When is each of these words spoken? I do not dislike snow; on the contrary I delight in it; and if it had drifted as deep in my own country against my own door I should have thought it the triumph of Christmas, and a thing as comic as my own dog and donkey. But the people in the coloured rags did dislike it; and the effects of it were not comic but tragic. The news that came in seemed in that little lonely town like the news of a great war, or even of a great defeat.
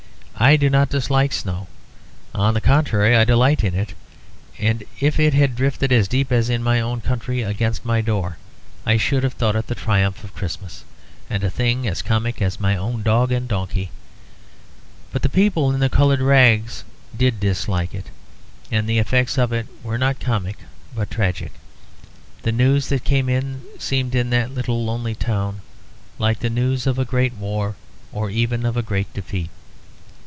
I 0.33 0.55
do 0.55 0.71
not 0.71 0.89
dislike 0.89 1.33
snow; 1.33 1.67
on 2.33 2.55
the 2.55 2.61
contrary 2.61 3.15
I 3.15 3.25
delight 3.25 3.63
in 3.63 3.75
it; 3.75 3.93
and 4.57 4.83
if 4.99 5.19
it 5.19 5.35
had 5.35 5.55
drifted 5.55 5.91
as 5.91 6.07
deep 6.07 6.31
in 6.31 6.63
my 6.63 6.79
own 6.79 7.01
country 7.01 7.43
against 7.43 7.85
my 7.85 7.99
own 7.99 8.05
door 8.05 8.37
I 8.83 8.97
should 8.97 9.21
have 9.21 9.33
thought 9.33 9.55
it 9.55 9.67
the 9.67 9.75
triumph 9.75 10.23
of 10.23 10.33
Christmas, 10.33 10.83
and 11.29 11.43
a 11.43 11.51
thing 11.51 11.87
as 11.87 12.01
comic 12.01 12.41
as 12.41 12.59
my 12.59 12.75
own 12.75 13.03
dog 13.03 13.31
and 13.31 13.47
donkey. 13.47 13.91
But 15.11 15.21
the 15.21 15.29
people 15.29 15.71
in 15.73 15.79
the 15.79 15.89
coloured 15.89 16.21
rags 16.21 16.85
did 17.15 17.39
dislike 17.39 17.93
it; 17.93 18.07
and 18.71 18.89
the 18.89 18.97
effects 18.97 19.37
of 19.37 19.53
it 19.53 19.67
were 19.83 19.99
not 19.99 20.19
comic 20.19 20.57
but 20.95 21.11
tragic. 21.11 21.51
The 22.41 22.51
news 22.51 22.89
that 22.89 23.03
came 23.03 23.29
in 23.29 23.61
seemed 23.77 24.15
in 24.15 24.31
that 24.31 24.51
little 24.55 24.83
lonely 24.83 25.13
town 25.13 25.61
like 26.17 26.39
the 26.39 26.49
news 26.49 26.87
of 26.87 26.97
a 26.97 27.05
great 27.05 27.35
war, 27.35 27.75
or 28.11 28.31
even 28.31 28.65
of 28.65 28.75
a 28.75 28.81
great 28.81 29.13
defeat. 29.13 29.51